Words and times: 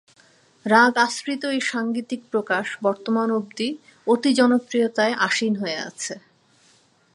রাগ 0.65 0.93
আশ্রিত 0.97 1.43
এই 1.47 1.61
সাঙ্গীতিক 1.61 2.21
প্রকাশ 2.31 2.65
বর্তমান 2.83 3.29
অব্দি 3.31 3.69
অতি 4.07 4.31
জনপ্রিয়তায় 4.33 5.15
আসীন 5.27 5.53
হয়ে 5.55 5.79
আছে। 5.89 6.13